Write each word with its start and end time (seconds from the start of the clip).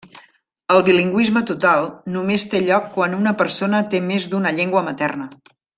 El 0.75 0.79
bilingüisme 0.87 1.43
total 1.51 1.85
només 2.15 2.47
té 2.55 2.63
lloc 2.71 2.89
quan 2.97 3.15
una 3.21 3.37
persona 3.45 3.87
té 3.95 4.05
més 4.11 4.31
d'una 4.33 4.59
llengua 4.61 4.89
materna. 4.93 5.31